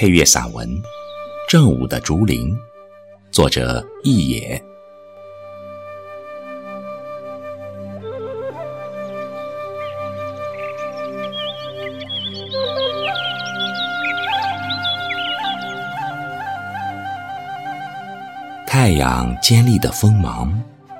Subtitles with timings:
[0.00, 0.66] 配乐散文
[1.46, 2.56] 《正午的竹林》，
[3.30, 4.64] 作者易野。
[18.66, 20.50] 太阳尖利的锋芒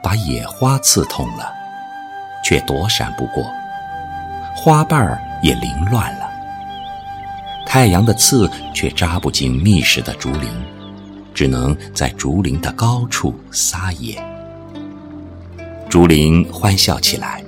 [0.02, 1.50] 把野花刺痛了，
[2.44, 3.50] 却躲闪不过，
[4.54, 6.19] 花瓣儿也凌乱了。
[7.72, 10.48] 太阳的刺却扎不进密实的竹林，
[11.32, 14.20] 只能在竹林的高处撒野。
[15.88, 17.44] 竹林欢笑起来，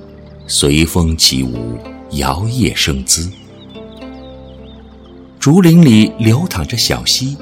[0.47, 1.77] 随风起舞，
[2.13, 3.29] 摇曳生姿。
[5.41, 7.37] 竹林里流淌着小溪，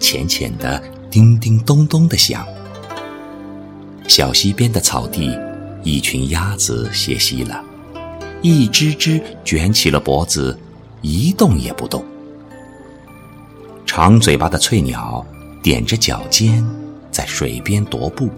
[0.00, 0.82] 浅浅的。
[1.10, 2.44] 叮叮咚咚的响。
[4.08, 5.30] 小溪边的草地，
[5.82, 7.62] 一群鸭子歇息了，
[8.40, 10.58] 一只只卷起了脖子，
[11.02, 12.02] 一动也不动。
[13.96, 15.24] 长嘴巴的翠鸟
[15.62, 16.66] 踮着脚尖，
[17.12, 18.28] 在水边踱步，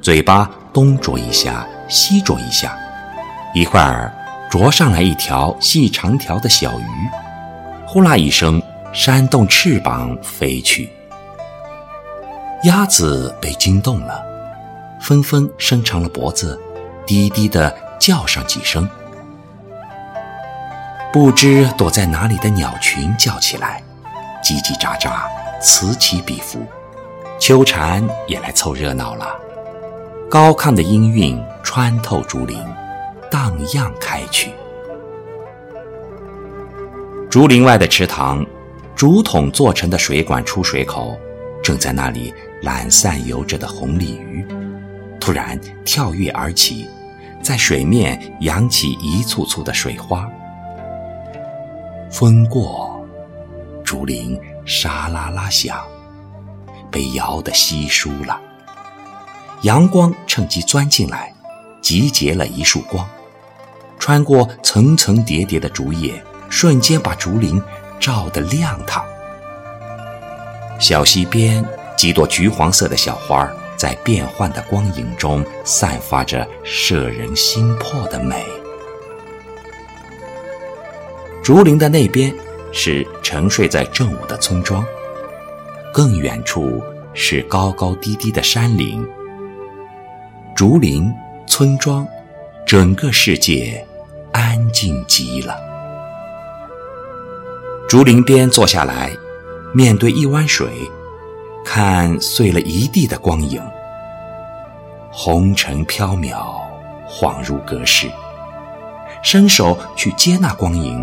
[0.00, 2.76] 嘴巴东啄一下，西啄一下，
[3.54, 4.12] 一会儿
[4.50, 6.84] 啄上来一条细长条的小鱼，
[7.86, 8.60] 呼啦一声，
[8.92, 10.90] 扇动翅膀飞去。
[12.64, 14.20] 鸭子被惊动了，
[15.00, 16.60] 纷纷伸长了脖子，
[17.06, 18.90] 低低地叫上几声。
[21.12, 23.80] 不知躲在哪里的鸟群叫起来，
[24.42, 25.22] 叽叽喳喳，
[25.60, 26.64] 此起彼伏。
[27.38, 29.34] 秋蝉也来凑热闹了，
[30.30, 32.58] 高亢的音韵穿透竹林，
[33.30, 34.52] 荡漾开去。
[37.30, 38.44] 竹林外的池塘，
[38.94, 41.18] 竹筒做成的水管出水口。
[41.62, 44.44] 正在那里懒散游着的红鲤鱼，
[45.20, 46.88] 突然跳跃而起，
[47.40, 50.28] 在水面扬起一簇簇的水花。
[52.10, 52.91] 风过，
[53.92, 55.86] 竹林沙啦啦响，
[56.90, 58.40] 被摇得稀疏了。
[59.64, 61.30] 阳光趁机钻进来，
[61.82, 63.06] 集结了一束光，
[63.98, 67.62] 穿过层层叠叠的竹叶，瞬间把竹林
[68.00, 69.04] 照得亮堂。
[70.80, 71.62] 小溪边，
[71.94, 78.42] 几朵橘黄色的小花在变幻的光影中散发着摄人心魄的美。
[81.44, 82.34] 竹林的那边
[82.72, 84.84] 是沉睡在正午的村庄，
[85.92, 86.82] 更远处
[87.14, 89.06] 是高高低低的山林。
[90.56, 91.12] 竹林、
[91.46, 92.06] 村庄，
[92.66, 93.86] 整个世界
[94.32, 95.56] 安静极了。
[97.88, 99.10] 竹林边坐下来。
[99.74, 100.68] 面对一湾水，
[101.64, 103.58] 看碎了一地的光影，
[105.10, 106.60] 红尘飘渺，
[107.08, 108.06] 恍如隔世。
[109.22, 111.02] 伸手去接那光影，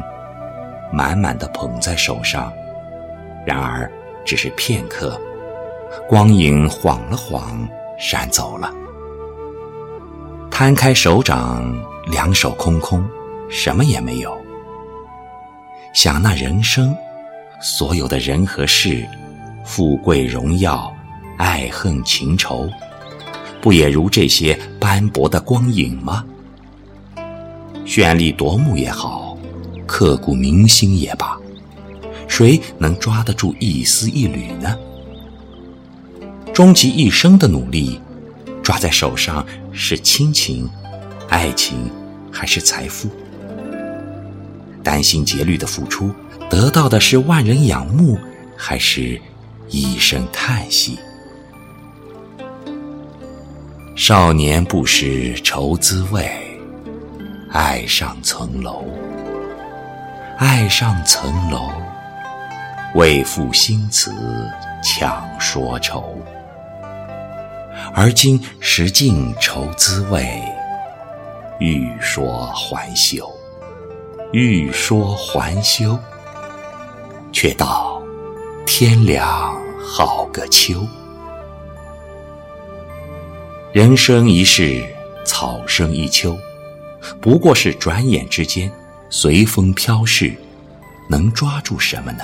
[0.92, 2.52] 满满的捧在手上，
[3.46, 3.92] 然而
[4.26, 5.20] 只是片刻，
[6.08, 7.68] 光影晃了晃，
[7.98, 8.74] 闪走了。
[10.50, 11.74] 摊开手掌，
[12.08, 13.08] 两手空空，
[13.50, 14.36] 什么也没有。
[15.94, 16.96] 想那人生。
[17.62, 19.06] 所有的人和事，
[19.66, 20.90] 富贵荣耀，
[21.38, 22.70] 爱恨情仇，
[23.60, 26.24] 不也如这些斑驳的光影吗？
[27.86, 29.29] 绚丽夺目也好，
[29.90, 31.36] 刻骨铭心也罢，
[32.28, 34.78] 谁能抓得住一丝一缕呢？
[36.54, 38.00] 终其一生的努力，
[38.62, 40.70] 抓在手上是亲情、
[41.28, 41.90] 爱情，
[42.32, 43.10] 还是财富？
[44.84, 46.14] 殚心竭虑的付出。
[46.52, 48.18] 得到的是万人仰慕，
[48.56, 49.20] 还是
[49.70, 51.00] 一声叹息？
[53.96, 56.30] 少年不识愁滋味，
[57.52, 58.86] 爱上层楼，
[60.40, 61.70] 爱上层楼，
[62.96, 64.16] 为赋新词
[64.82, 66.18] 强说愁。
[67.94, 70.42] 而今识尽愁滋味，
[71.60, 73.30] 欲说还休，
[74.31, 76.00] 欲说还休。
[77.34, 78.02] 却道
[78.66, 80.88] 天凉好个秋。
[83.74, 84.88] 人生一世，
[85.25, 86.38] 草生一秋，
[87.19, 88.72] 不过是转眼之间，
[89.10, 90.36] 随风飘逝，
[91.10, 92.24] 能抓住什么呢？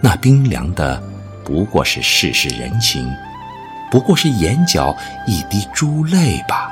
[0.00, 1.02] 那冰凉的，
[1.44, 3.10] 不过是世事人情，
[3.90, 4.96] 不过是眼角
[5.26, 6.70] 一滴珠泪吧。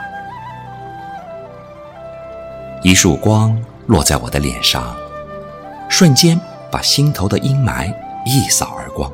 [2.83, 4.97] 一束光落在我的脸上，
[5.89, 6.41] 瞬间。
[6.69, 7.91] 把心头的阴霾
[8.27, 9.11] 一扫而光，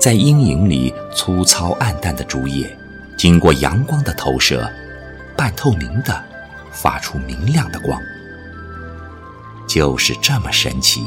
[0.00, 2.74] 在阴影里粗糙暗淡的竹叶，
[3.18, 4.70] 经过阳光的投射，
[5.36, 6.24] 半透明的，
[6.70, 8.00] 发出明亮的光。
[9.68, 11.04] 就是这么神奇，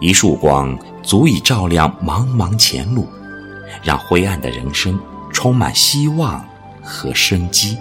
[0.00, 3.06] 一束光足以照亮茫茫前路，
[3.82, 4.98] 让灰暗的人生
[5.32, 6.42] 充满希望
[6.82, 7.76] 和生机。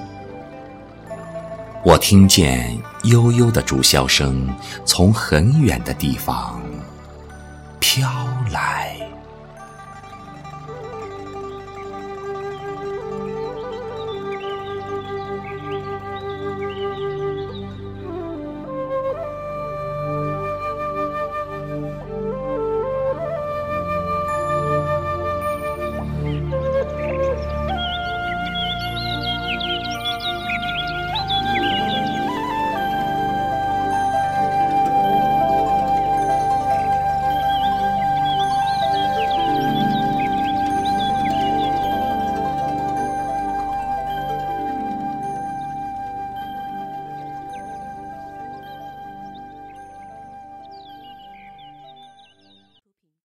[1.86, 4.54] 我听见悠悠的竹箫声
[4.84, 6.60] 从很远的地方
[7.80, 8.10] 飘
[8.52, 8.98] 来。